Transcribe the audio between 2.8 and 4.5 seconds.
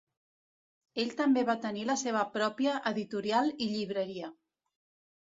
editorial i llibreria.